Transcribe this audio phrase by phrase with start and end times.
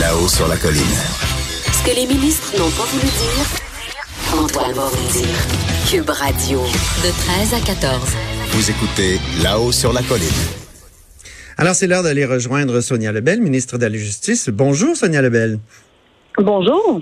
[0.00, 0.82] Là-haut sur la colline.
[1.72, 5.36] Ce que les ministres n'ont pas voulu dire, Antoine va vous dire.
[5.90, 7.10] Cube Radio, de
[7.48, 8.00] 13 à 14.
[8.50, 10.28] Vous écoutez Là-haut sur la colline.
[11.56, 14.50] Alors, c'est l'heure d'aller rejoindre Sonia Lebel, ministre de la Justice.
[14.50, 15.58] Bonjour, Sonia Lebel.
[16.36, 17.00] Bonjour.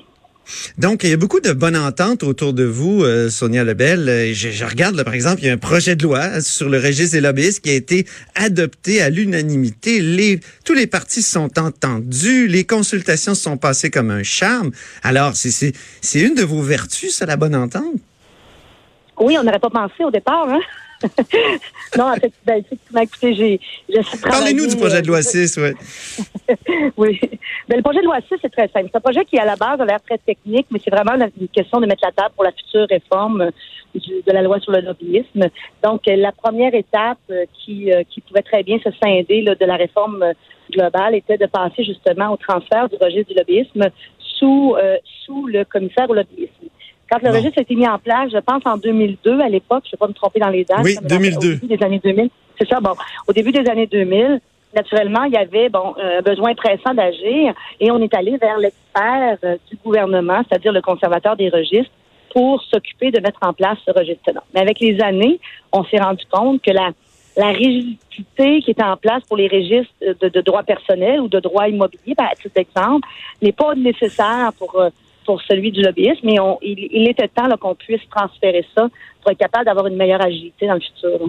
[0.78, 4.08] Donc, il y a beaucoup de bonnes ententes autour de vous, euh, Sonia Lebel.
[4.08, 7.12] Euh, Je, regarde, par exemple, il y a un projet de loi sur le registre
[7.12, 10.00] des lobbyistes qui a été adopté à l'unanimité.
[10.64, 14.70] Tous les partis sont entendus, les consultations sont passées comme un charme.
[15.02, 15.72] Alors, c'est
[16.14, 17.96] une de vos vertus, ça, la bonne entente?
[19.18, 20.60] Oui, on n'aurait pas pensé au départ, hein?
[21.98, 23.60] Non, effectivement, effectivement, écoutez, j'ai,
[24.22, 25.74] Parlez-nous du projet de loi euh, 6, ouais.
[26.96, 27.20] oui.
[27.68, 28.88] Ben, le projet de loi 6, c'est très simple.
[28.90, 31.48] C'est un projet qui, à la base, a l'air très technique, mais c'est vraiment une
[31.48, 33.50] question de mettre la table pour la future réforme euh,
[33.94, 35.48] de la loi sur le lobbyisme.
[35.82, 39.64] Donc, euh, la première étape euh, qui, qui pouvait très bien se scinder là, de
[39.64, 40.32] la réforme
[40.70, 43.90] globale était de passer justement au transfert du registre du lobbyisme
[44.38, 46.52] sous, euh, sous le commissaire au lobbyisme.
[47.10, 49.90] Quand le registre a été mis en place, je pense en 2002 à l'époque, je
[49.90, 50.80] ne vais pas me tromper dans les dates.
[50.82, 51.48] Oui, comme dans- 2002.
[51.48, 52.28] Au début des années 2000.
[52.58, 52.92] C'est ça, bon.
[53.28, 54.40] Au début des années 2000,
[54.74, 59.38] naturellement, il y avait bon un besoin pressant d'agir et on est allé vers l'expert
[59.44, 61.90] euh, du gouvernement, c'est-à-dire le conservateur des registres,
[62.32, 64.42] pour s'occuper de mettre en place ce registre-là.
[64.52, 65.38] Mais avec les années,
[65.72, 66.90] on s'est rendu compte que la,
[67.36, 71.40] la rigidité qui était en place pour les registres de, de droit personnel ou de
[71.40, 73.06] droit immobilier, par titre d'exemple,
[73.40, 74.90] n'est pas nécessaire pour euh,
[75.26, 78.88] pour celui du lobbyisme, mais on, il, il était temps là, qu'on puisse transférer ça
[79.22, 81.10] pour être capable d'avoir une meilleure agilité dans le futur.
[81.20, 81.26] là.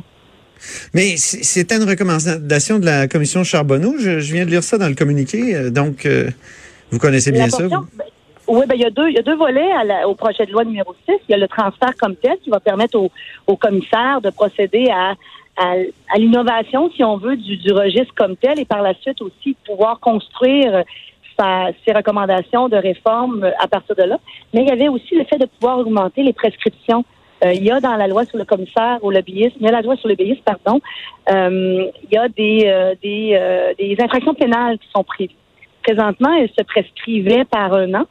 [0.93, 3.95] Mais c'était une recommandation de la commission Charbonneau.
[3.99, 5.55] Je, je viens de lire ça dans le communiqué.
[5.55, 6.29] euh, Donc, euh,
[6.91, 7.67] vous connaissez bien ça.
[7.67, 7.69] vous?
[7.93, 8.05] ben,
[8.47, 10.45] oui, ben, il y a deux, il y a deux volets à la- au projet
[10.45, 11.15] de loi numéro 6.
[11.27, 13.11] Il y a le transfert comme tel qui va permettre au,
[13.45, 15.13] au commissaire de procéder à,
[15.57, 15.73] à,
[16.13, 19.55] à l'innovation, si on veut, du, du registre comme tel et par la suite aussi
[19.65, 20.83] pouvoir construire
[21.37, 24.17] sa- ses recommandations de réforme euh, à partir de là.
[24.53, 27.03] Mais il y avait aussi le fait de pouvoir augmenter les prescriptions.
[27.43, 29.71] Euh, il y a dans la loi sur le commissaire au lobbyisme, il y a
[29.71, 30.81] la loi sur le lobbyisme, pardon,
[31.31, 35.35] euh, il y a des, des, des infractions pénales qui sont prévues.
[35.83, 38.05] Présentement, elles se prescrivaient par un an.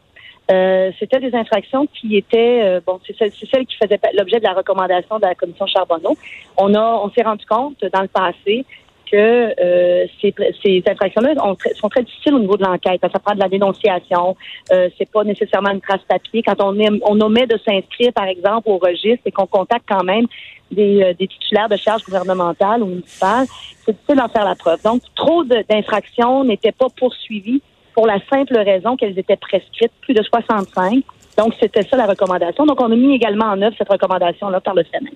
[0.99, 5.17] C'était des infractions qui étaient bon, c'est celle, celle qui faisait l'objet de la recommandation
[5.19, 6.17] de la commission Charbonneau.
[6.57, 8.65] On a, on s'est rendu compte dans le passé
[9.11, 9.17] que
[9.61, 10.35] euh, ces,
[10.65, 11.35] ces infractions-là
[11.77, 13.01] sont très difficiles au niveau de l'enquête.
[13.01, 14.37] Ça prend de la dénonciation.
[14.73, 16.43] Euh, c'est pas nécessairement une trace papier.
[16.43, 20.05] Quand on, aime- on omet de s'inscrire, par exemple, au registre et qu'on contacte quand
[20.05, 20.27] même
[20.71, 23.47] des, euh, des titulaires de charges gouvernementales ou municipales,
[23.85, 24.83] c'est difficile d'en faire la preuve.
[24.83, 27.63] Donc, trop d'infractions n'étaient pas poursuivies
[27.95, 31.03] pour la simple raison qu'elles étaient prescrites, plus de 65.
[31.39, 32.67] Donc, c'était ça la recommandation.
[32.67, 35.11] Donc, on a mis également en œuvre cette recommandation-là par le Sénat.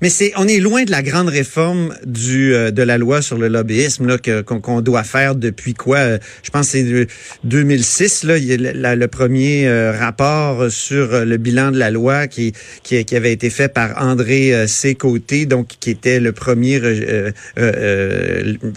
[0.00, 3.38] Mais c'est, on est loin de la grande réforme du euh, de la loi sur
[3.38, 7.06] le lobbyisme là qu'on, doit faire depuis quoi euh, Je pense c'est de-
[7.44, 12.26] 2006 là, y a le, premier euh, rapport sur euh, le bilan de la loi
[12.26, 12.52] qui
[12.82, 14.94] qui, qui avait été fait par André C.
[14.94, 16.80] Côté, donc qui était le premier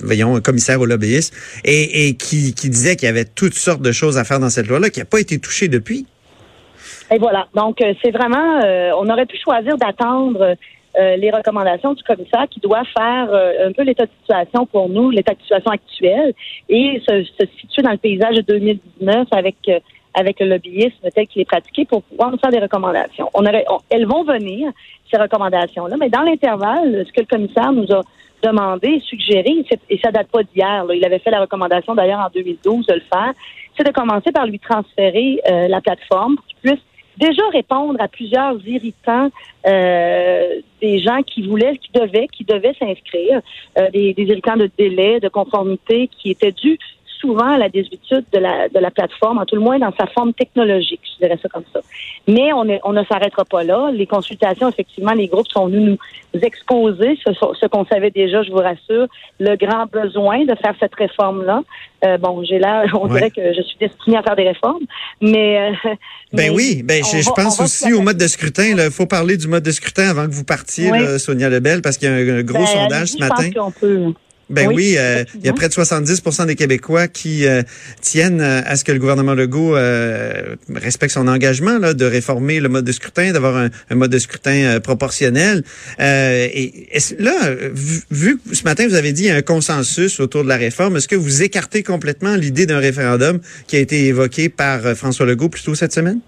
[0.03, 3.91] voyons commissaire au lobbyisme et, et qui, qui disait qu'il y avait toutes sortes de
[3.91, 6.05] choses à faire dans cette loi là qui n'a pas été touchée depuis.
[7.11, 7.47] Et voilà.
[7.55, 10.55] Donc, c'est vraiment, euh, on aurait pu choisir d'attendre
[11.17, 15.09] les recommandations du commissaire qui doit faire euh, un peu l'état de situation pour nous,
[15.09, 16.33] l'état de situation actuel,
[16.69, 17.23] et se,
[17.59, 19.79] situer dans le paysage de 2019 avec euh,
[20.13, 23.29] avec le lobbyisme tel qu'il est pratiqué pour pouvoir nous faire des recommandations.
[23.91, 24.71] Elles vont venir,
[25.11, 28.01] ces recommandations-là, mais dans l'intervalle, ce que le commissaire nous a
[28.41, 32.87] demandé, suggéré, et ça date pas d'hier, il avait fait la recommandation d'ailleurs en 2012
[32.87, 33.33] de le faire,
[33.77, 36.83] c'est de commencer par lui transférer euh, la plateforme pour qu'il puisse
[37.17, 39.29] déjà répondre à plusieurs irritants
[39.65, 43.41] euh, des gens qui voulaient, qui devaient, qui devaient s'inscrire,
[43.77, 46.77] euh, des, des irritants de délai, de conformité qui étaient dus
[47.19, 50.07] souvent à la désuétude de la, de la plateforme, en tout le moins dans sa
[50.07, 51.79] forme technologique, je dirais ça comme ça.
[52.27, 53.89] Mais on, est, on ne s'arrêtera pas là.
[53.93, 55.97] Les consultations, effectivement, les groupes sont venus
[56.33, 59.07] nous exposer ce, ce qu'on savait déjà, je vous rassure,
[59.39, 61.61] le grand besoin de faire cette réforme-là.
[62.05, 63.19] Euh, bon, j'ai là, on Ouais.
[63.19, 64.83] dirait que je suis destinée à faire des réformes,
[65.21, 65.71] mais...
[65.85, 65.89] euh,
[66.33, 68.65] Ben mais oui, ben je, va- pense aussi au mode de scrutin.
[68.77, 70.99] Il faut parler du mode de scrutin avant que vous partiez, Oui.
[70.99, 73.37] là, Sonia Lebel, parce qu'il y a un, un gros Ben, sondage ce je pense
[73.39, 73.51] matin.
[73.55, 74.13] qu'on peut.
[74.49, 77.63] Ben oui, Oui, euh, il y a près de 70% des Québécois qui euh,
[78.01, 82.59] tiennent euh, à ce que le gouvernement Legault euh, respecte son engagement là, de réformer
[82.61, 85.63] le mode de scrutin, d'avoir un, un mode de scrutin proportionnel.
[85.99, 89.35] Euh, et est-ce- là, vu, vu que ce matin vous avez dit il y a
[89.35, 93.75] un consensus autour de la réforme, est-ce que vous écartez complètement l'idée d'un référendum qui
[93.75, 96.19] a été évoqué par François Legault plus tôt cette semaine?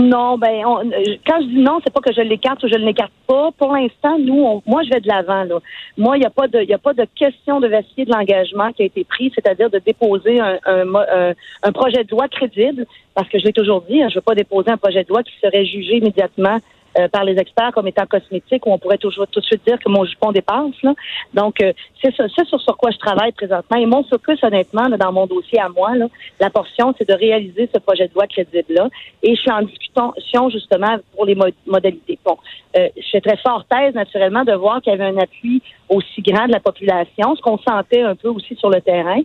[0.00, 2.74] Non, ben on- euh, quand je dis non, c'est pas que je l'écarte ou je
[2.76, 3.50] ne l'écarte pas.
[3.58, 5.44] Pour l'instant, nous, on- moi, je vais de l'avant.
[5.44, 5.58] Là.
[5.98, 8.72] Moi, il n'y a pas de, il a pas de question de vaciller de l'engagement
[8.72, 11.32] qui a été pris, c'est-à-dire de déposer un, un, un-
[11.62, 14.20] un projet de loi crédible, parce que je l'ai toujours dit, hein, je ne veux
[14.22, 16.58] pas déposer un projet de loi qui serait jugé immédiatement
[16.98, 19.78] euh, par les experts comme étant cosmétique, où on pourrait toujours tout de suite dire
[19.78, 20.80] que mon jupon dépasse.
[20.82, 20.94] Là.
[21.34, 21.72] Donc, euh,
[22.02, 23.78] c'est sur, sur quoi je travaille présentement.
[23.78, 26.06] Et mon focus, honnêtement, là, dans mon dossier à moi, là,
[26.40, 28.88] la portion, c'est de réaliser ce projet de loi crédible-là.
[29.22, 32.18] Et je suis en discussion, justement, pour les mo- modalités.
[32.24, 32.36] Bon,
[32.76, 36.22] euh, je suis très fort thèse, naturellement, de voir qu'il y avait un appui aussi
[36.22, 39.20] grand de la population, ce qu'on sentait un peu aussi sur le terrain,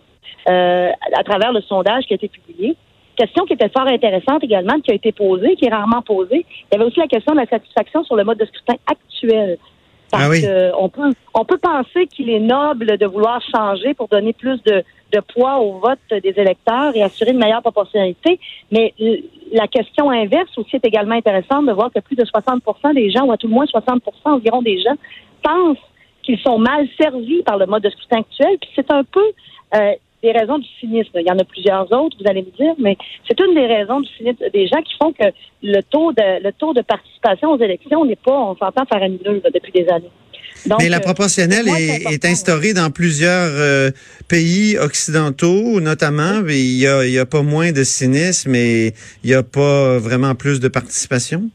[0.48, 2.76] euh, à travers le sondage qui a été publié.
[3.16, 6.44] Question qui était fort intéressante également, qui a été posée, qui est rarement posée.
[6.48, 9.58] Il y avait aussi la question de la satisfaction sur le mode de scrutin actuel.
[10.10, 10.42] Parce Ah oui.
[10.42, 14.62] que on peut, on peut penser qu'il est noble de vouloir changer pour donner plus
[14.62, 18.38] de, de poids au vote des électeurs et assurer une meilleure proportionnalité.
[18.70, 18.94] Mais
[19.52, 22.62] la question inverse aussi est également intéressante de voir que plus de 60
[22.94, 24.94] des gens, ou à tout le moins 60 environ des gens,
[25.42, 25.78] pensent
[26.22, 28.58] qu'ils sont mal servis par le mode de scrutin actuel.
[28.60, 29.24] Puis c'est un peu
[29.74, 29.92] euh,
[30.22, 31.10] des raisons du cynisme.
[31.14, 32.96] Il y en a plusieurs autres, vous allez me dire, mais
[33.28, 35.26] c'est une des raisons du cynisme des gens qui font que
[35.62, 39.50] le taux de le taux de participation aux élections n'est pas, on s'entend faramineux là,
[39.52, 40.10] depuis des années.
[40.64, 43.90] Donc, Mais la euh, proportionnelle est, instaurée dans plusieurs euh,
[44.26, 46.42] pays occidentaux, notamment.
[46.48, 49.98] Il y a, il y a pas moins de cynisme et il y a pas
[49.98, 51.50] vraiment plus de participation?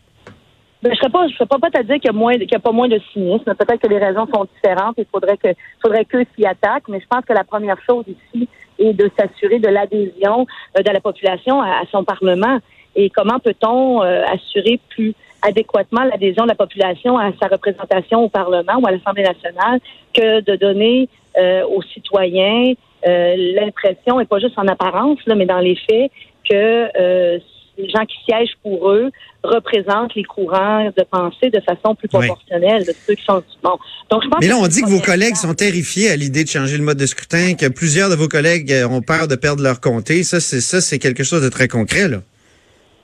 [0.81, 2.33] Ben, je ne serais pas, je serais pas prête à dire qu'il y a moins,
[2.33, 3.43] a pas moins de cynisme.
[3.43, 4.95] Peut-être que les raisons sont différentes.
[4.97, 5.49] Il faudrait que,
[5.81, 6.87] faudrait qu'eux s'y attaquent.
[6.87, 8.47] Mais je pense que la première chose ici
[8.79, 10.47] est de s'assurer de l'adhésion
[10.77, 12.57] euh, de la population à, à son parlement.
[12.95, 18.29] Et comment peut-on euh, assurer plus adéquatement l'adhésion de la population à sa représentation au
[18.29, 19.79] Parlement ou à l'Assemblée nationale
[20.13, 22.73] que de donner euh, aux citoyens
[23.07, 26.11] euh, l'impression, et pas juste en apparence, là, mais dans les faits,
[26.49, 27.39] que euh,
[27.81, 29.11] les gens qui siègent pour eux
[29.43, 32.27] représentent les courants de pensée de façon plus Oui.
[32.27, 33.77] proportionnelle de ceux qui sont bon.
[34.09, 36.49] Donc je pense Mais là, on dit que vos collègues sont terrifiés à l'idée de
[36.49, 39.63] changer le mode de scrutin, que plusieurs de vos collègues euh, ont peur de perdre
[39.63, 40.23] leur comté.
[40.23, 42.17] Ça, c'est ça, c'est quelque chose de très concret, là.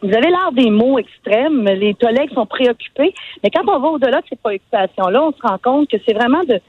[0.04, 1.66] Vous avez l'air des mots extrêmes.
[1.66, 3.16] Les collègues sont préoccupés.
[3.44, 6.44] Mais quand on va au-delà de ces préoccupations-là, on se rend compte que c'est vraiment
[6.44, 6.60] de.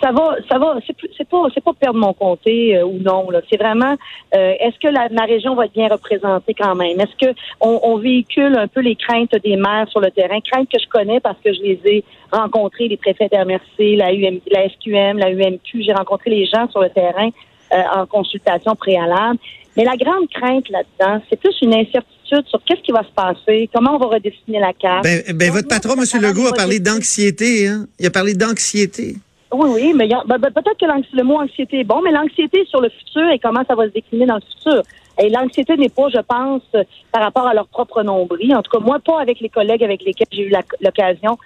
[0.00, 0.78] Ça va, ça va.
[1.16, 3.30] C'est pas, c'est pas perdre mon comté euh, ou non.
[3.30, 3.40] Là.
[3.50, 3.96] C'est vraiment.
[4.34, 6.98] euh, Est-ce que la, ma région va être bien représentée quand même?
[7.00, 10.68] Est-ce que on, on véhicule un peu les craintes des maires sur le terrain, craintes
[10.72, 14.68] que je connais parce que je les ai rencontrées, les préfets d'RMRC, la UM, la
[14.68, 15.82] SQM, la UMQ.
[15.82, 17.28] J'ai rencontré les gens sur le terrain
[17.72, 19.38] euh, en consultation préalable.
[19.76, 23.70] Mais la grande crainte là-dedans, c'est plus une incertitude sur qu'est-ce qui va se passer,
[23.72, 25.04] comment on va redessiner la carte.
[25.04, 26.22] Ben, ben, votre patron, on M.
[26.22, 27.68] Legault, a parlé de- d'anxiété.
[27.68, 27.86] Hein?
[28.00, 29.14] Il a parlé d'anxiété.
[29.52, 32.80] Oui, oui, mais ben, ben, peut-être que le mot anxiété est bon, mais l'anxiété sur
[32.80, 34.82] le futur et comment ça va se décliner dans le futur.
[35.20, 36.62] Et l'anxiété n'est pas, je pense,
[37.10, 38.54] par rapport à leur propre nombril.
[38.54, 41.38] En tout cas, moi, pas avec les collègues avec lesquels j'ai eu l'occasion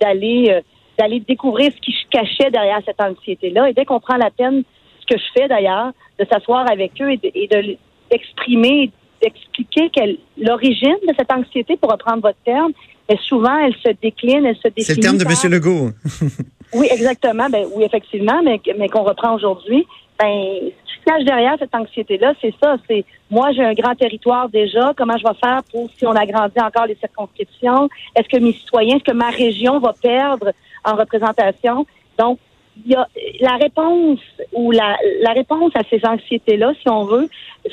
[0.00, 0.60] d'aller euh,
[0.98, 3.68] d'aller découvrir ce qui se cachait derrière cette anxiété-là.
[3.68, 4.62] Et dès qu'on prend la peine,
[5.00, 5.90] ce que je fais d'ailleurs,
[6.20, 7.76] de s'asseoir avec eux et de- et de-
[8.10, 8.90] d'exprimer,
[9.20, 12.72] d'expliquer quelle l'origine de cette anxiété, pour reprendre votre terme,
[13.08, 14.84] mais souvent, elle se décline, elle se définit.
[14.84, 15.52] C'est le terme de M.
[15.52, 15.90] Legault.
[16.74, 17.48] oui, exactement.
[17.48, 19.86] Ben, oui, effectivement, mais, mais qu'on reprend aujourd'hui.
[20.18, 20.70] Ben,
[21.04, 22.76] cache derrière cette anxiété-là, c'est ça.
[22.88, 24.92] C'est moi, j'ai un grand territoire déjà.
[24.96, 28.96] Comment je vais faire pour si on agrandit encore les circonscriptions Est-ce que mes citoyens,
[28.96, 30.52] est-ce que ma région va perdre
[30.84, 31.86] en représentation?
[32.18, 32.38] Donc,
[32.84, 33.06] il y a
[33.40, 34.18] la réponse
[34.52, 37.28] ou la, la réponse à ces anxiétés-là, si on veut,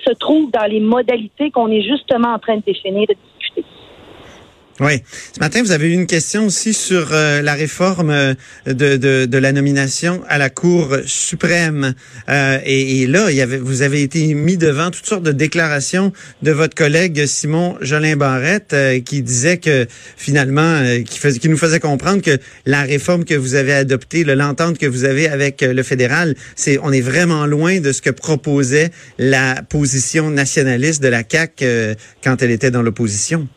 [0.05, 3.07] se trouve dans les modalités qu'on est justement en train de définir.
[4.83, 5.03] Oui.
[5.35, 8.33] Ce matin, vous avez eu une question aussi sur euh, la réforme euh,
[8.65, 11.93] de, de, de la nomination à la Cour suprême.
[12.29, 15.31] Euh, et, et là, il y avait, vous avez été mis devant toutes sortes de
[15.31, 16.11] déclarations
[16.41, 19.85] de votre collègue Simon Jolin Barrette euh, qui disait que
[20.17, 24.33] finalement, euh, qui, qui nous faisait comprendre que la réforme que vous avez adoptée, le-
[24.33, 28.09] l'entente que vous avez avec le fédéral, c'est on est vraiment loin de ce que
[28.09, 33.47] proposait la position nationaliste de la CAC euh, quand elle était dans l'opposition.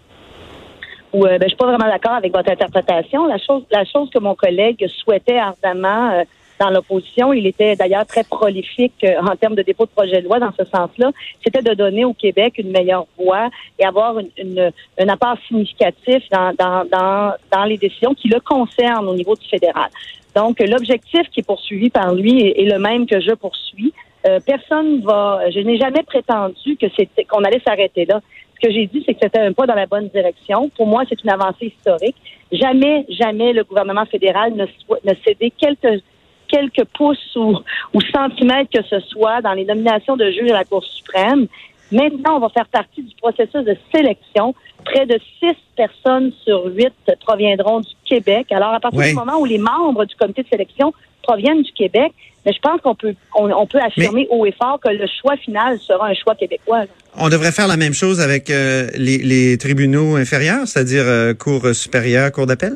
[1.14, 3.21] Ou euh, ben, je suis pas vraiment d'accord avec votre interprétation.
[3.26, 6.25] La chose, la chose que mon collègue souhaitait ardemment euh,
[6.61, 10.26] dans l'opposition, il était d'ailleurs très prolifique euh, en termes de dépôt de projet de
[10.28, 11.09] loi dans ce sens-là,
[11.42, 14.71] c'était de donner au Québec une meilleure voix et avoir une, une-
[15.02, 19.47] un apport significatif dans, dans, dans, dans les décisions qui le concernent au niveau du
[19.49, 19.90] fédéral.
[20.37, 23.92] Donc, l'objectif qui est poursuivi par lui est, est le même que je poursuis.
[24.26, 25.40] Euh, personne va.
[25.54, 28.21] Je n'ai jamais prétendu que c'était qu'on allait s'arrêter là.
[28.54, 30.68] Ce que j'ai dit, c'est que c'était un pas dans la bonne direction.
[30.70, 32.16] Pour moi, c'est une avancée historique.
[32.52, 36.02] Jamais, jamais le gouvernement fédéral ne, ne cédait quelques
[36.46, 37.58] quelques pouces ou,
[37.94, 41.46] ou centimètres que ce soit dans les nominations de juges à la Cour suprême.
[41.90, 44.54] Maintenant, on va faire partie du processus de sélection.
[44.84, 48.52] Près de six personnes sur huit proviendront du Québec.
[48.52, 49.08] Alors, à partir Oui.
[49.11, 50.92] du moment où les membres du comité de sélection
[51.28, 52.12] proviennent du Québec,
[52.44, 55.36] mais je pense qu'on peut, on, on peut affirmer haut et fort que le choix
[55.38, 56.80] final sera un choix québécois.
[56.80, 56.92] là.
[57.16, 61.60] On devrait faire la même chose avec euh, les, les tribunaux inférieurs, c'est-à-dire euh, cour
[61.74, 62.74] supérieure, cour d'appel?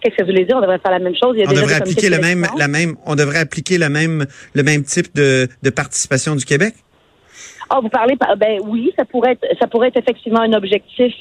[0.00, 0.56] Qu'est-ce que vous voulez dire?
[0.56, 1.32] On devrait faire la même chose?
[1.34, 4.26] Il y a On devrait appliquer le même, la même, on devrait appliquer le même,
[4.52, 6.74] le même type de, de participation du Québec?
[7.70, 11.14] Ah, vous parlez, par- ben oui, ça pourrait être, ça pourrait être effectivement un objectif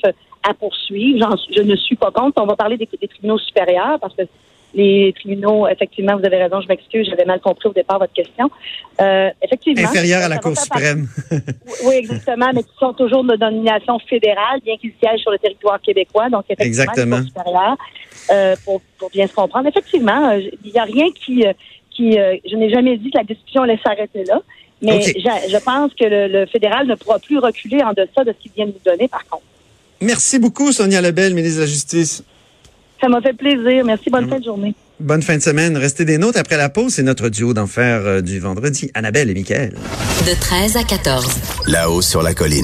[0.48, 1.36] à poursuivre.
[1.56, 2.42] Je ne suis pas contre.
[2.42, 4.24] On va parler des, des tribunaux supérieurs parce que
[4.74, 8.50] les tribunaux, effectivement, vous avez raison, je m'excuse, j'avais mal compris au départ votre question.
[9.02, 9.88] Euh, effectivement.
[9.88, 11.08] Inférieur à la Cour suprême.
[11.86, 15.80] Oui, exactement, mais qui sont toujours de domination fédérale, bien qu'ils siègent sur le territoire
[15.82, 16.30] québécois.
[16.30, 17.18] Donc, effectivement, Exactement.
[17.18, 17.78] Cour supérieure,
[18.32, 19.68] euh, pour, pour bien se comprendre.
[19.68, 21.46] Effectivement, euh, il n'y a rien qui...
[21.92, 24.42] qui euh, je n'ai jamais dit que la discussion allait s'arrêter là,
[24.82, 28.42] mais je pense que le, le fédéral ne pourra plus reculer en deçà de ce
[28.42, 29.44] qu'il vient de nous donner, par contre.
[30.02, 32.24] Merci beaucoup, Sonia Lebel, ministre de la Justice.
[33.04, 33.84] Ça m'a fait plaisir.
[33.84, 34.10] Merci.
[34.10, 34.30] Bonne Mm.
[34.30, 34.76] fin de journée.
[35.02, 35.76] Bonne fin de semaine.
[35.76, 36.94] Restez des nôtres après la pause.
[36.94, 39.74] C'est notre duo d'enfer euh, du vendredi, Annabelle et Michael.
[40.26, 41.28] De 13 à 14.
[41.68, 42.62] Là-haut sur la colline.